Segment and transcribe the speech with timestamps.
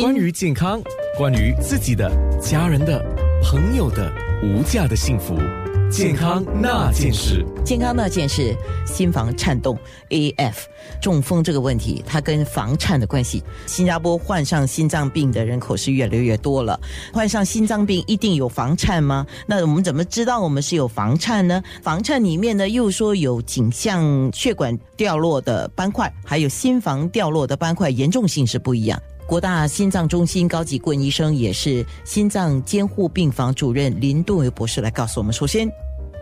[0.00, 0.80] 关于健康，
[1.18, 2.10] 关于自己的、
[2.40, 3.04] 家人的、
[3.42, 4.10] 朋友的
[4.42, 5.36] 无价的幸福，
[5.90, 7.44] 健康那件事。
[7.64, 9.76] 健康那件事，心房颤动
[10.10, 10.54] （AF）
[11.00, 13.42] 中风这个问题，它跟房颤的关系。
[13.66, 16.78] 新加坡患上心脏病的人口是越来越多了，
[17.12, 19.26] 患上心脏病一定有房颤吗？
[19.46, 21.62] 那我们怎么知道我们是有房颤呢？
[21.82, 29.00] 房颤里面呢，又说有颈项血管掉落的斑块，还有心房掉落的斑块，严重性是不一样。
[29.26, 35.70] 国大心脏中心高级顾问医生，也是心脏监护病房主任林杜维博士来告诉我们：首先，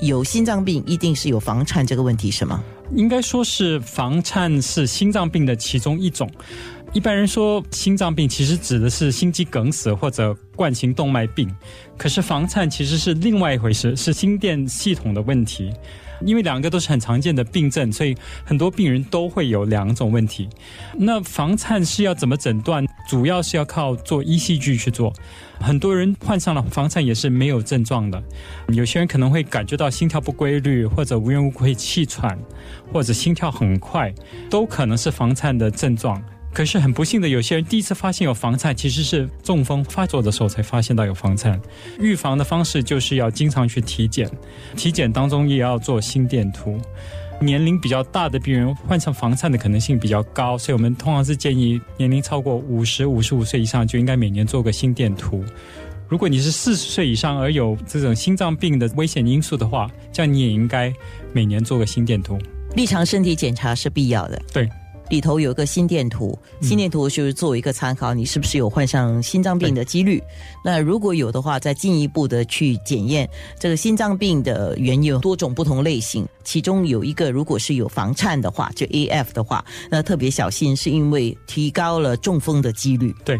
[0.00, 2.62] 有心脏病一定是有房颤这个问题，是吗？
[2.94, 6.30] 应该说是房颤是心脏病的其中一种。
[6.92, 11.48] 一般人说心脏病其实指的是心肌梗死或者冠心动脉病，
[11.96, 15.72] 可是房颤其实是另外一回事，是心电系统的问题。
[16.24, 20.48] 因为两个都是很常见的病症，所以很多病人都会有两种问题。
[20.96, 22.86] 那房颤是要怎么诊断？
[23.08, 25.12] 主要是要靠做 ECG 去做。
[25.60, 28.22] 很多人患上了房颤也是没有症状的，
[28.68, 32.38] 有些人可能会感觉到心跳不规律，或者无缘无故会气喘，
[32.92, 34.12] 或者心跳很快，
[34.48, 36.22] 都可能是房颤的症状。
[36.52, 41.60] 可是很不幸的，有些人第一次发现有房颤，其实是中风发作的时候才发现到有房颤。
[41.98, 44.28] 预防的方式就是要经常去体检，
[44.76, 46.80] 体检当中也要做心电图。
[47.40, 55.42] 年龄比较大的病人患上房颤的可能性比较高，所以我们通常是建议年龄超过五十五十五岁以上就应该每年做个心电图。
[56.08, 60.92] 如果你是四十岁以上而有这种心脏病的危险因素的话，这样你也应该
[61.32, 62.36] 每年做个心电图。
[62.76, 64.42] 日常身体检查是必要的。
[64.52, 64.68] 对。
[65.10, 70.22] 里头有个心电图，心电图就是作为一个参考，你是不是有患上心脏病的几率？
[70.64, 83.14] 那如果有的话，再进一步的去检验这个心脏病的原有多种不同类型，其中有一个如果是有房颤的话，就 AF 的话，那特别小心，是因为提高了中风的几率。
[83.24, 83.38] 对。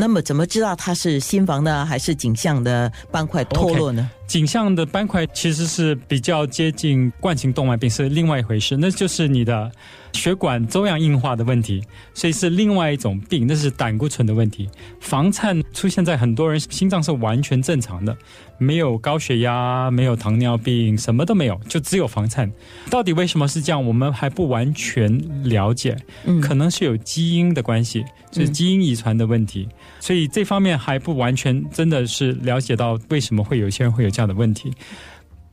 [0.00, 4.10] 那么怎么知道它是心房的还是颈项的斑块脱落呢？
[4.26, 9.70] 颈项的斑块其实是比较接近冠心动脉病，是另外一回事，那就是你的
[10.12, 11.82] 血管粥样硬化的问题，
[12.14, 14.70] 所以是另外一种病，那是胆固醇的问题。
[15.00, 18.16] 房颤出现在很多人心脏是完全正常的。
[18.56, 22.50] 没有高血压，没有糖尿病，什么都没有，就只有房颤。
[22.88, 23.84] 到底为什么是这样？
[23.84, 25.96] 我们还不完全了解。
[26.24, 29.68] 嗯，可能是有基因的关系，是基因遗传的问题。
[29.98, 34.72] 所以这方面还不完全真的是了解到为什么会有些人会有这样的问题。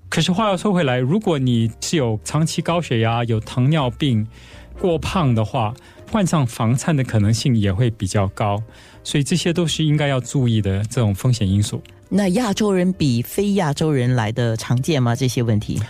[0.09, 4.25] 可是话要说回来，如果你是有长期高血压、有糖尿病、
[4.79, 5.73] 过胖的话，
[6.11, 8.61] 患上房颤的可能性也会比较高。
[9.03, 11.81] 所以这些都是应该要注意的这种风险因素。
[12.09, 15.13] 那亚洲人比非亚洲人来的常见吗？
[15.13, 15.81] 这些问题，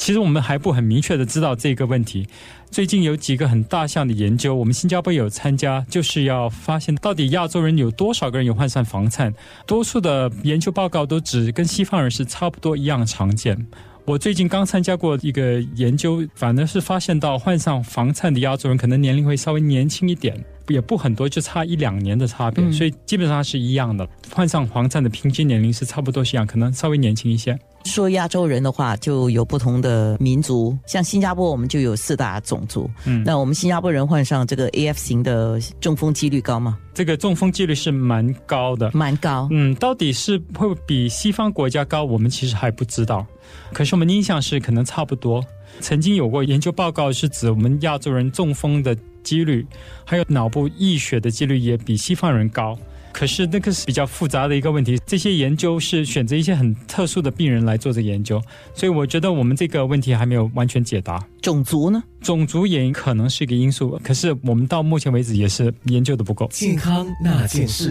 [0.00, 2.26] 其实我们还不很明确的知道这个问题。
[2.70, 9.30] 最近有几个很大项的研究，我们新加坡有参加，就是要发现到底亚洲人有多少个人有患上房颤。
[9.66, 13.66] 多数的研究报告都指跟西方人是差不多一样常见。
[14.06, 20.42] 我最近刚参加过一个研究，反而是发现到患上房颤的亚洲人可能年龄会稍微年轻一点。
[20.70, 24.08] 也不很多，就差一两年的差别，所以基本上是一样的。
[24.34, 27.58] 患上黄疸的平均年龄是差不多是一样，可能稍微年轻一些。
[27.86, 32.90] 说亚洲人的话，就有不同的民族，像新加坡，我们就有四大种族。
[33.06, 36.78] 嗯，那我们新加坡人患上这个 AF 型的中风几率高吗？
[36.92, 39.48] 这个中风几率是蛮高的，蛮高。
[39.50, 43.26] 嗯，到底是会比西方国家高，我们其实还不知道。
[43.72, 45.42] 可是我们印象是可能差不多。
[45.80, 48.94] 曾经有过研究报告是指我们亚洲人中风的。
[49.30, 49.64] 几率
[50.04, 52.76] 还有脑部溢血的几率也比西方人高，
[53.12, 54.98] 可是那个是比较复杂的一个问题。
[55.06, 58.42] 这些研究是选择一些很特殊的病人来做这研究，
[58.74, 61.24] 所以我觉得我们这个问题还没有完全解答。
[61.40, 62.02] 种族呢？
[62.20, 66.48] 种族也可能是一个因素，可是我们到目前为止也是研究的不够。
[66.50, 67.88] 健康那件事。